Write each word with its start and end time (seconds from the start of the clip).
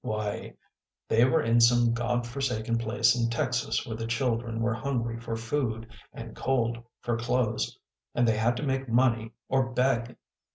"Why, 0.03 0.55
they 1.07 1.25
were 1.25 1.43
in 1.43 1.61
some 1.61 1.93
God 1.93 2.25
forsaken 2.25 2.79
place 2.79 3.15
in 3.15 3.29
Texas 3.29 3.85
where 3.85 3.95
the 3.95 4.07
children 4.07 4.59
were 4.59 4.73
hungry 4.73 5.19
for 5.19 5.35
food 5.35 5.85
and 6.11 6.35
cold 6.35 6.83
for 7.01 7.15
clothes, 7.15 7.77
and 8.15 8.27
they 8.27 8.37
had 8.37 8.57
to 8.57 8.63
make 8.63 8.89
money 8.89 9.33
or 9.47 9.69
beg." 9.69 10.17